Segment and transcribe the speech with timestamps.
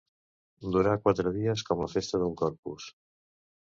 [0.77, 2.93] Durar quatre dies, com la festa del Corpus.